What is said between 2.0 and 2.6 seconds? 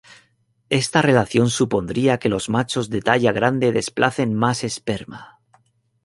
que los